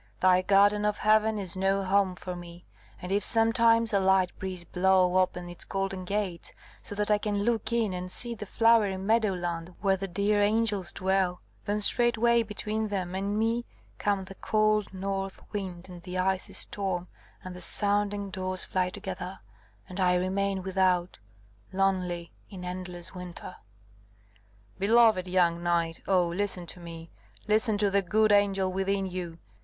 thy 0.19 0.41
garden 0.41 0.83
of 0.83 0.97
heaven 0.97 1.37
is 1.37 1.55
no 1.55 1.83
home 1.83 2.15
for 2.15 2.35
me; 2.35 2.65
and 3.03 3.11
if 3.11 3.23
sometimes 3.23 3.93
a 3.93 3.99
light 3.99 4.31
breeze 4.39 4.63
blow 4.63 5.19
open 5.19 5.47
its 5.47 5.63
golden 5.63 6.05
gates, 6.05 6.53
so 6.81 6.95
that 6.95 7.11
I 7.11 7.19
can 7.19 7.43
look 7.43 7.71
in 7.71 7.93
and 7.93 8.11
see 8.11 8.33
the 8.33 8.47
flowery 8.47 8.97
meadow 8.97 9.35
land 9.35 9.75
where 9.79 9.95
the 9.95 10.07
dear 10.07 10.41
angels 10.41 10.91
dwell, 10.91 11.39
then 11.65 11.81
straightway 11.81 12.41
between 12.41 12.87
them 12.87 13.13
and 13.13 13.37
me 13.37 13.63
come 13.99 14.23
the 14.23 14.33
cold 14.33 14.91
north 14.91 15.39
wind 15.53 15.87
and 15.87 16.01
the 16.01 16.17
icy 16.17 16.53
storm, 16.53 17.07
and 17.43 17.55
the 17.55 17.61
sounding 17.61 18.31
doors 18.31 18.65
fly 18.65 18.89
together, 18.89 19.37
and 19.87 19.99
I 19.99 20.15
remain 20.15 20.63
without, 20.63 21.19
lonely, 21.71 22.31
in 22.49 22.65
endless 22.65 23.13
winter." 23.13 23.57
"Beloved 24.79 25.27
young 25.27 25.61
knight, 25.61 26.01
oh, 26.07 26.25
listen 26.27 26.65
to 26.65 26.79
me 26.79 27.11
listen 27.47 27.77
to 27.77 27.91
the 27.91 28.01
good 28.01 28.31
angel 28.31 28.71
within 28.73 29.05
you! 29.05 29.37